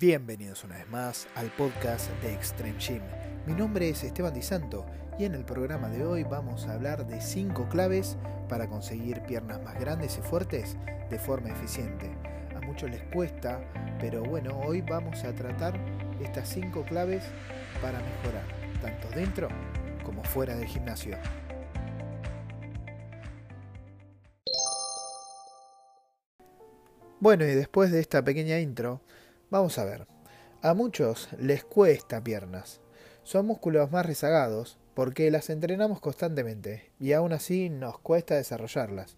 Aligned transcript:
Bienvenidos 0.00 0.62
una 0.62 0.76
vez 0.76 0.88
más 0.90 1.26
al 1.34 1.50
podcast 1.56 2.08
de 2.22 2.32
Extreme 2.32 2.78
Gym. 2.78 3.02
Mi 3.46 3.52
nombre 3.52 3.88
es 3.88 4.04
Esteban 4.04 4.32
Di 4.32 4.42
Santo 4.42 4.86
y 5.18 5.24
en 5.24 5.34
el 5.34 5.44
programa 5.44 5.88
de 5.88 6.04
hoy 6.04 6.22
vamos 6.22 6.68
a 6.68 6.74
hablar 6.74 7.04
de 7.04 7.20
5 7.20 7.68
claves 7.68 8.16
para 8.48 8.68
conseguir 8.68 9.20
piernas 9.22 9.60
más 9.60 9.74
grandes 9.80 10.16
y 10.16 10.20
fuertes 10.20 10.76
de 11.10 11.18
forma 11.18 11.48
eficiente. 11.48 12.12
A 12.54 12.60
muchos 12.60 12.88
les 12.88 13.02
cuesta, 13.12 13.60
pero 13.98 14.22
bueno, 14.22 14.60
hoy 14.60 14.82
vamos 14.82 15.24
a 15.24 15.32
tratar 15.32 15.74
estas 16.22 16.48
5 16.48 16.84
claves 16.84 17.24
para 17.82 17.98
mejorar, 17.98 18.44
tanto 18.80 19.08
dentro 19.16 19.48
como 20.04 20.22
fuera 20.22 20.54
del 20.54 20.68
gimnasio. 20.68 21.16
Bueno, 27.18 27.44
y 27.44 27.48
después 27.56 27.90
de 27.90 27.98
esta 27.98 28.22
pequeña 28.22 28.60
intro, 28.60 29.02
Vamos 29.50 29.78
a 29.78 29.84
ver. 29.84 30.06
A 30.60 30.74
muchos 30.74 31.28
les 31.38 31.64
cuesta 31.64 32.22
piernas. 32.22 32.80
Son 33.22 33.46
músculos 33.46 33.90
más 33.90 34.04
rezagados 34.04 34.78
porque 34.94 35.30
las 35.30 35.48
entrenamos 35.48 36.00
constantemente 36.00 36.90
y 37.00 37.12
aún 37.12 37.32
así 37.32 37.70
nos 37.70 37.98
cuesta 37.98 38.34
desarrollarlas. 38.34 39.16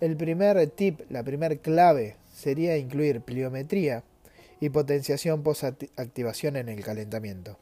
El 0.00 0.16
primer 0.16 0.64
tip, 0.68 1.00
la 1.10 1.24
primer 1.24 1.60
clave 1.60 2.16
sería 2.32 2.76
incluir 2.76 3.22
pliometría 3.22 4.04
y 4.60 4.68
potenciación 4.68 5.42
post-activación 5.42 6.56
en 6.56 6.68
el 6.68 6.84
calentamiento. 6.84 7.58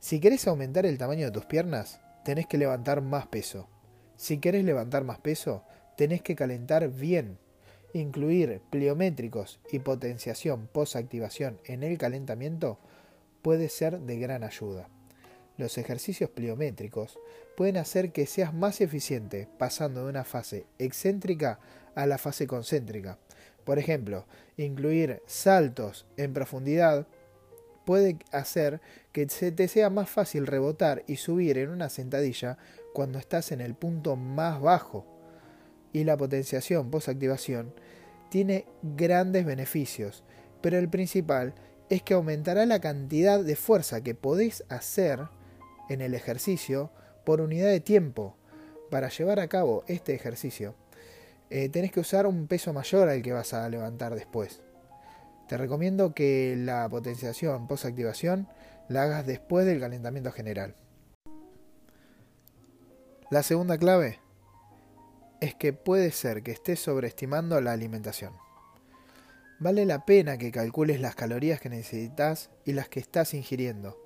Si 0.00 0.18
querés 0.18 0.48
aumentar 0.48 0.86
el 0.86 0.98
tamaño 0.98 1.26
de 1.26 1.32
tus 1.32 1.44
piernas, 1.44 2.00
tenés 2.24 2.48
que 2.48 2.58
levantar 2.58 3.00
más 3.00 3.28
peso. 3.28 3.68
Si 4.16 4.38
querés 4.38 4.64
levantar 4.64 5.04
más 5.04 5.18
peso, 5.18 5.62
tenés 5.96 6.22
que 6.22 6.34
calentar 6.34 6.88
bien 6.88 7.38
Incluir 7.94 8.62
pliométricos 8.70 9.60
y 9.70 9.78
potenciación 9.80 10.66
post-activación 10.66 11.58
en 11.66 11.82
el 11.82 11.98
calentamiento 11.98 12.78
puede 13.42 13.68
ser 13.68 14.00
de 14.00 14.18
gran 14.18 14.44
ayuda. 14.44 14.88
Los 15.58 15.76
ejercicios 15.76 16.30
pliométricos 16.30 17.18
pueden 17.54 17.76
hacer 17.76 18.12
que 18.12 18.24
seas 18.24 18.54
más 18.54 18.80
eficiente 18.80 19.46
pasando 19.58 20.04
de 20.04 20.10
una 20.10 20.24
fase 20.24 20.64
excéntrica 20.78 21.60
a 21.94 22.06
la 22.06 22.16
fase 22.16 22.46
concéntrica. 22.46 23.18
Por 23.64 23.78
ejemplo, 23.78 24.24
incluir 24.56 25.20
saltos 25.26 26.06
en 26.16 26.32
profundidad 26.32 27.06
puede 27.84 28.16
hacer 28.30 28.80
que 29.12 29.28
se 29.28 29.52
te 29.52 29.68
sea 29.68 29.90
más 29.90 30.08
fácil 30.08 30.46
rebotar 30.46 31.04
y 31.06 31.16
subir 31.16 31.58
en 31.58 31.68
una 31.68 31.90
sentadilla 31.90 32.56
cuando 32.94 33.18
estás 33.18 33.52
en 33.52 33.60
el 33.60 33.74
punto 33.74 34.16
más 34.16 34.62
bajo 34.62 35.11
y 35.92 36.04
la 36.04 36.16
potenciación 36.16 36.90
post-activación 36.90 37.74
tiene 38.30 38.66
grandes 38.82 39.44
beneficios, 39.44 40.24
pero 40.60 40.78
el 40.78 40.88
principal 40.88 41.54
es 41.90 42.02
que 42.02 42.14
aumentará 42.14 42.64
la 42.64 42.80
cantidad 42.80 43.40
de 43.44 43.56
fuerza 43.56 44.00
que 44.00 44.14
podéis 44.14 44.64
hacer 44.70 45.20
en 45.90 46.00
el 46.00 46.14
ejercicio 46.14 46.90
por 47.24 47.40
unidad 47.42 47.68
de 47.68 47.80
tiempo. 47.80 48.36
Para 48.90 49.10
llevar 49.10 49.40
a 49.40 49.48
cabo 49.48 49.84
este 49.86 50.14
ejercicio, 50.14 50.74
eh, 51.50 51.68
tenés 51.68 51.92
que 51.92 52.00
usar 52.00 52.26
un 52.26 52.46
peso 52.46 52.72
mayor 52.72 53.10
al 53.10 53.20
que 53.20 53.32
vas 53.32 53.52
a 53.52 53.68
levantar 53.68 54.14
después. 54.14 54.62
Te 55.48 55.58
recomiendo 55.58 56.14
que 56.14 56.56
la 56.56 56.88
potenciación 56.88 57.68
post-activación 57.68 58.48
la 58.88 59.02
hagas 59.02 59.26
después 59.26 59.66
del 59.66 59.80
calentamiento 59.80 60.32
general. 60.32 60.74
La 63.30 63.42
segunda 63.42 63.76
clave 63.76 64.21
es 65.42 65.56
que 65.56 65.72
puede 65.72 66.12
ser 66.12 66.44
que 66.44 66.52
estés 66.52 66.78
sobreestimando 66.78 67.60
la 67.60 67.72
alimentación. 67.72 68.32
Vale 69.58 69.84
la 69.86 70.04
pena 70.04 70.38
que 70.38 70.52
calcules 70.52 71.00
las 71.00 71.16
calorías 71.16 71.60
que 71.60 71.68
necesitas 71.68 72.50
y 72.64 72.74
las 72.74 72.88
que 72.88 73.00
estás 73.00 73.34
ingiriendo. 73.34 73.98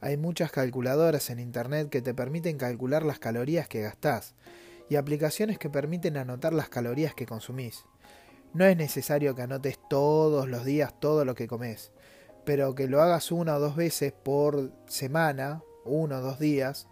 Hay 0.00 0.16
muchas 0.16 0.52
calculadoras 0.52 1.30
en 1.30 1.40
Internet 1.40 1.88
que 1.90 2.00
te 2.00 2.14
permiten 2.14 2.58
calcular 2.58 3.02
las 3.02 3.18
calorías 3.18 3.66
que 3.66 3.82
gastás 3.82 4.36
y 4.88 4.94
aplicaciones 4.94 5.58
que 5.58 5.68
permiten 5.68 6.16
anotar 6.16 6.52
las 6.52 6.68
calorías 6.68 7.12
que 7.12 7.26
consumís. 7.26 7.84
No 8.54 8.64
es 8.64 8.76
necesario 8.76 9.34
que 9.34 9.42
anotes 9.42 9.80
todos 9.90 10.48
los 10.48 10.64
días 10.64 10.94
todo 11.00 11.24
lo 11.24 11.34
que 11.34 11.48
comes, 11.48 11.90
pero 12.44 12.76
que 12.76 12.86
lo 12.86 13.02
hagas 13.02 13.32
una 13.32 13.56
o 13.56 13.60
dos 13.60 13.74
veces 13.74 14.12
por 14.12 14.70
semana, 14.86 15.64
uno 15.84 16.18
o 16.18 16.20
dos 16.20 16.38
días, 16.38 16.86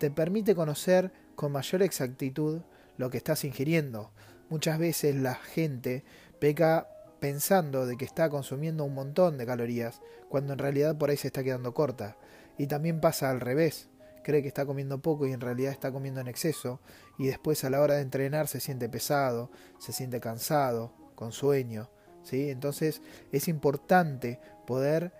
te 0.00 0.10
permite 0.10 0.56
conocer 0.56 1.12
con 1.36 1.52
mayor 1.52 1.84
exactitud 1.84 2.62
lo 2.96 3.10
que 3.10 3.16
estás 3.16 3.44
ingiriendo. 3.44 4.12
Muchas 4.48 4.78
veces 4.78 5.16
la 5.16 5.34
gente 5.34 6.04
peca 6.38 6.88
pensando 7.20 7.86
de 7.86 7.96
que 7.96 8.04
está 8.04 8.28
consumiendo 8.28 8.84
un 8.84 8.94
montón 8.94 9.38
de 9.38 9.46
calorías, 9.46 10.00
cuando 10.28 10.52
en 10.52 10.58
realidad 10.58 10.98
por 10.98 11.10
ahí 11.10 11.16
se 11.16 11.28
está 11.28 11.44
quedando 11.44 11.72
corta. 11.72 12.16
Y 12.58 12.66
también 12.66 13.00
pasa 13.00 13.30
al 13.30 13.40
revés, 13.40 13.88
cree 14.24 14.42
que 14.42 14.48
está 14.48 14.66
comiendo 14.66 15.00
poco 15.00 15.26
y 15.26 15.32
en 15.32 15.40
realidad 15.40 15.72
está 15.72 15.92
comiendo 15.92 16.20
en 16.20 16.26
exceso, 16.26 16.80
y 17.18 17.28
después 17.28 17.62
a 17.64 17.70
la 17.70 17.80
hora 17.80 17.94
de 17.94 18.02
entrenar 18.02 18.48
se 18.48 18.60
siente 18.60 18.88
pesado, 18.88 19.50
se 19.78 19.92
siente 19.92 20.20
cansado, 20.20 20.92
con 21.14 21.32
sueño. 21.32 21.90
¿sí? 22.24 22.50
Entonces 22.50 23.02
es 23.30 23.46
importante 23.46 24.40
poder 24.66 25.12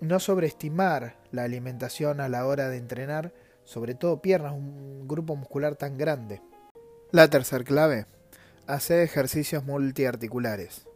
no 0.00 0.20
sobreestimar 0.20 1.16
la 1.30 1.44
alimentación 1.44 2.20
a 2.20 2.28
la 2.28 2.46
hora 2.46 2.68
de 2.68 2.76
entrenar, 2.76 3.32
sobre 3.64 3.94
todo 3.94 4.20
piernas, 4.20 4.52
un 4.52 5.06
grupo 5.06 5.36
muscular 5.36 5.76
tan 5.76 5.96
grande. 5.96 6.42
La 7.12 7.26
tercera 7.26 7.64
clave, 7.64 8.06
hacer 8.68 9.00
ejercicios 9.00 9.64
multiarticulares. 9.64 10.86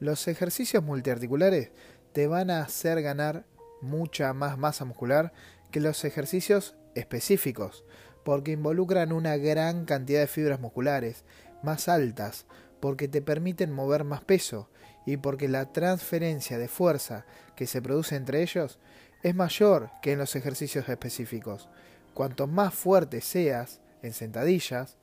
Los 0.00 0.26
ejercicios 0.26 0.82
multiarticulares 0.82 1.70
te 2.10 2.26
van 2.26 2.50
a 2.50 2.62
hacer 2.62 3.00
ganar 3.02 3.44
mucha 3.80 4.32
más 4.32 4.58
masa 4.58 4.84
muscular 4.84 5.32
que 5.70 5.78
los 5.78 6.04
ejercicios 6.04 6.74
específicos, 6.96 7.84
porque 8.24 8.50
involucran 8.50 9.12
una 9.12 9.36
gran 9.36 9.84
cantidad 9.84 10.18
de 10.18 10.26
fibras 10.26 10.58
musculares 10.58 11.22
más 11.62 11.88
altas, 11.88 12.46
porque 12.80 13.06
te 13.06 13.22
permiten 13.22 13.70
mover 13.70 14.02
más 14.02 14.22
peso 14.24 14.68
y 15.06 15.18
porque 15.18 15.46
la 15.46 15.72
transferencia 15.72 16.58
de 16.58 16.66
fuerza 16.66 17.26
que 17.54 17.68
se 17.68 17.80
produce 17.80 18.16
entre 18.16 18.42
ellos 18.42 18.80
es 19.22 19.36
mayor 19.36 19.90
que 20.02 20.10
en 20.10 20.18
los 20.18 20.34
ejercicios 20.34 20.88
específicos. 20.88 21.68
Cuanto 22.12 22.48
más 22.48 22.74
fuerte 22.74 23.20
seas 23.20 23.78
en 24.02 24.14
sentadillas, 24.14 24.96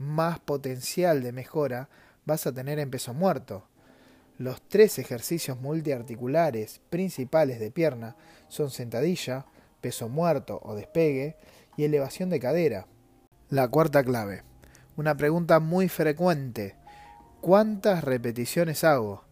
más 0.00 0.40
potencial 0.40 1.22
de 1.22 1.30
mejora 1.30 1.90
vas 2.24 2.46
a 2.46 2.52
tener 2.52 2.78
en 2.78 2.90
peso 2.90 3.12
muerto. 3.12 3.68
Los 4.38 4.66
tres 4.66 4.98
ejercicios 4.98 5.60
multiarticulares 5.60 6.80
principales 6.88 7.60
de 7.60 7.70
pierna 7.70 8.16
son 8.48 8.70
sentadilla, 8.70 9.44
peso 9.82 10.08
muerto 10.08 10.58
o 10.64 10.74
despegue 10.74 11.36
y 11.76 11.84
elevación 11.84 12.30
de 12.30 12.40
cadera. 12.40 12.86
La 13.50 13.68
cuarta 13.68 14.02
clave. 14.02 14.42
Una 14.96 15.16
pregunta 15.18 15.60
muy 15.60 15.90
frecuente. 15.90 16.76
¿Cuántas 17.42 18.02
repeticiones 18.02 18.84
hago? 18.84 19.24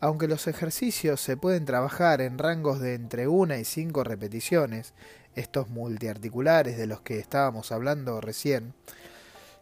Aunque 0.00 0.26
los 0.26 0.46
ejercicios 0.46 1.20
se 1.20 1.36
pueden 1.36 1.66
trabajar 1.66 2.22
en 2.22 2.38
rangos 2.38 2.80
de 2.80 2.94
entre 2.94 3.28
1 3.28 3.56
y 3.56 3.64
5 3.64 4.04
repeticiones, 4.04 4.94
estos 5.34 5.68
multiarticulares 5.68 6.78
de 6.78 6.86
los 6.86 7.02
que 7.02 7.18
estábamos 7.18 7.72
hablando 7.72 8.20
recién, 8.22 8.72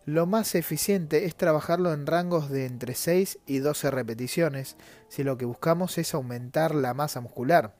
lo 0.04 0.26
más 0.26 0.56
eficiente 0.56 1.26
es 1.26 1.36
trabajarlo 1.36 1.92
en 1.92 2.06
rangos 2.06 2.50
de 2.50 2.66
entre 2.66 2.94
6 2.94 3.38
y 3.46 3.58
12 3.60 3.90
repeticiones 3.92 4.76
si 5.08 5.22
lo 5.22 5.38
que 5.38 5.44
buscamos 5.44 5.96
es 5.96 6.12
aumentar 6.14 6.74
la 6.74 6.92
masa 6.92 7.20
muscular. 7.20 7.76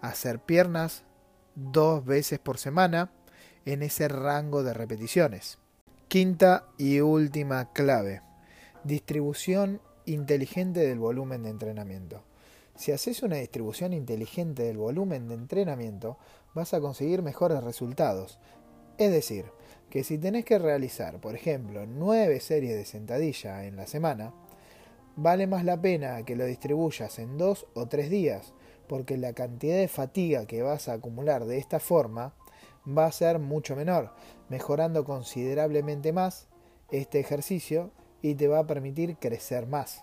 Hacer 0.00 0.38
piernas 0.38 1.04
dos 1.54 2.04
veces 2.04 2.38
por 2.38 2.56
semana 2.56 3.10
en 3.66 3.82
ese 3.82 4.08
rango 4.08 4.62
de 4.62 4.72
repeticiones. 4.72 5.58
Quinta 6.08 6.66
y 6.78 7.00
última 7.00 7.72
clave. 7.72 8.22
Distribución 8.84 9.82
inteligente 10.06 10.80
del 10.80 10.98
volumen 10.98 11.42
de 11.42 11.50
entrenamiento. 11.50 12.24
Si 12.74 12.90
haces 12.90 13.22
una 13.22 13.36
distribución 13.36 13.92
inteligente 13.92 14.62
del 14.62 14.78
volumen 14.78 15.28
de 15.28 15.34
entrenamiento, 15.34 16.18
vas 16.54 16.72
a 16.72 16.80
conseguir 16.80 17.22
mejores 17.22 17.62
resultados. 17.62 18.38
Es 18.98 19.12
decir, 19.12 19.46
que 19.94 20.02
si 20.02 20.18
tenés 20.18 20.44
que 20.44 20.58
realizar, 20.58 21.20
por 21.20 21.36
ejemplo, 21.36 21.86
nueve 21.86 22.40
series 22.40 22.74
de 22.74 22.84
sentadilla 22.84 23.64
en 23.64 23.76
la 23.76 23.86
semana, 23.86 24.34
vale 25.14 25.46
más 25.46 25.64
la 25.64 25.80
pena 25.80 26.24
que 26.24 26.34
lo 26.34 26.46
distribuyas 26.46 27.20
en 27.20 27.38
dos 27.38 27.68
o 27.74 27.86
tres 27.86 28.10
días, 28.10 28.54
porque 28.88 29.16
la 29.16 29.34
cantidad 29.34 29.76
de 29.76 29.86
fatiga 29.86 30.46
que 30.46 30.62
vas 30.62 30.88
a 30.88 30.94
acumular 30.94 31.44
de 31.44 31.58
esta 31.58 31.78
forma 31.78 32.34
va 32.84 33.06
a 33.06 33.12
ser 33.12 33.38
mucho 33.38 33.76
menor, 33.76 34.10
mejorando 34.48 35.04
considerablemente 35.04 36.12
más 36.12 36.48
este 36.90 37.20
ejercicio 37.20 37.92
y 38.20 38.34
te 38.34 38.48
va 38.48 38.58
a 38.58 38.66
permitir 38.66 39.16
crecer 39.18 39.68
más. 39.68 40.02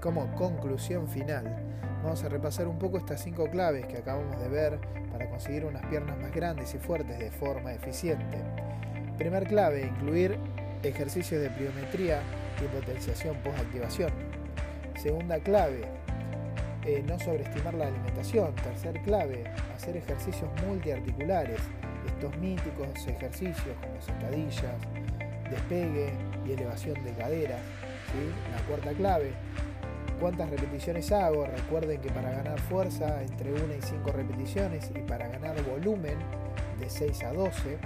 Como 0.00 0.34
conclusión 0.36 1.06
final, 1.06 1.82
Vamos 2.02 2.24
a 2.24 2.28
repasar 2.28 2.66
un 2.66 2.78
poco 2.78 2.98
estas 2.98 3.22
cinco 3.22 3.48
claves 3.48 3.86
que 3.86 3.98
acabamos 3.98 4.38
de 4.40 4.48
ver 4.48 4.78
para 5.12 5.30
conseguir 5.30 5.64
unas 5.64 5.86
piernas 5.86 6.18
más 6.18 6.32
grandes 6.32 6.74
y 6.74 6.78
fuertes 6.78 7.16
de 7.16 7.30
forma 7.30 7.72
eficiente. 7.72 8.38
Primer 9.16 9.46
clave, 9.46 9.82
incluir 9.82 10.36
ejercicios 10.82 11.40
de 11.40 11.48
pliometría 11.50 12.20
y 12.60 12.66
potenciación 12.74 13.36
post-activación. 13.36 14.10
Segunda 15.00 15.38
clave, 15.38 15.82
eh, 16.84 17.04
no 17.06 17.20
sobreestimar 17.20 17.74
la 17.74 17.86
alimentación. 17.86 18.52
Tercer 18.56 19.00
clave, 19.02 19.44
hacer 19.74 19.96
ejercicios 19.96 20.50
multiarticulares. 20.66 21.60
Estos 22.06 22.36
míticos 22.38 22.88
ejercicios 23.06 23.76
como 23.80 24.00
sentadillas, 24.02 24.74
despegue 25.48 26.12
y 26.44 26.52
elevación 26.52 27.02
de 27.04 27.12
caderas. 27.12 27.60
La 28.50 28.62
cuarta 28.66 28.90
clave, 28.92 29.30
cuántas 30.22 30.48
repeticiones 30.50 31.10
hago. 31.10 31.46
Recuerden 31.46 32.00
que 32.00 32.08
para 32.10 32.30
ganar 32.30 32.58
fuerza 32.60 33.20
entre 33.22 33.52
1 33.52 33.74
y 33.74 33.82
5 33.82 34.12
repeticiones 34.12 34.90
y 34.94 35.00
para 35.00 35.26
ganar 35.26 35.60
volumen 35.64 36.16
de 36.78 36.88
6 36.88 37.24
a 37.24 37.32
12, 37.32 37.78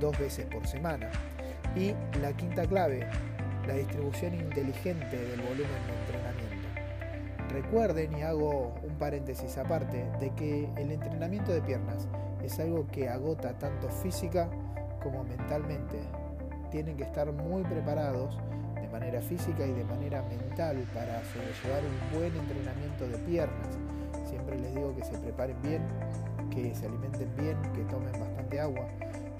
dos 0.00 0.18
veces 0.18 0.46
por 0.46 0.66
semana. 0.66 1.08
Y 1.76 1.94
la 2.20 2.32
quinta 2.36 2.66
clave, 2.66 3.06
la 3.66 3.74
distribución 3.74 4.34
inteligente 4.34 5.16
del 5.16 5.40
volumen 5.40 5.78
de 5.86 6.00
entrenamiento. 6.00 6.68
Recuerden, 7.50 8.18
y 8.18 8.22
hago 8.22 8.74
un 8.82 8.98
paréntesis 8.98 9.56
aparte, 9.56 10.04
de 10.18 10.30
que 10.30 10.68
el 10.76 10.90
entrenamiento 10.90 11.52
de 11.52 11.62
piernas 11.62 12.08
es 12.42 12.58
algo 12.58 12.88
que 12.88 13.08
agota 13.08 13.56
tanto 13.56 13.88
física 13.88 14.50
como 15.00 15.22
mentalmente. 15.22 15.98
Tienen 16.70 16.96
que 16.96 17.04
estar 17.04 17.32
muy 17.32 17.62
preparados 17.64 18.36
de 18.74 18.88
manera 18.88 19.20
física 19.20 19.66
y 19.66 19.72
de 19.72 19.84
manera 19.84 20.22
mental 20.22 20.76
para 20.94 21.22
sobrellevar 21.24 21.82
un 21.84 22.18
buen 22.18 22.36
entrenamiento 22.36 23.08
de 23.08 23.18
piernas. 23.18 23.78
Siempre 24.28 24.58
les 24.58 24.74
digo 24.74 24.94
que 24.94 25.04
se 25.04 25.16
preparen 25.18 25.60
bien, 25.62 25.82
que 26.50 26.74
se 26.74 26.86
alimenten 26.86 27.34
bien, 27.36 27.56
que 27.74 27.82
tomen 27.84 28.12
bastante 28.12 28.60
agua. 28.60 28.86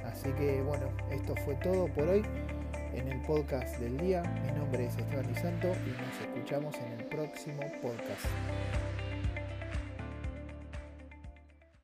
Así 0.04 0.30
que 0.32 0.62
bueno, 0.62 0.86
esto 1.10 1.34
fue 1.44 1.54
todo 1.56 1.86
por 1.88 2.08
hoy 2.08 2.22
en 2.94 3.08
el 3.08 3.20
podcast 3.22 3.78
del 3.78 3.98
día. 3.98 4.22
Mi 4.44 4.52
nombre 4.58 4.86
es 4.86 4.96
Esteban 4.96 5.34
Santo 5.36 5.69
y 5.69 5.90
nos 5.90 6.20
escuchamos 6.20 6.75
en 6.76 6.92
el 7.00 7.04
próximo 7.06 7.60
podcast. 7.82 8.26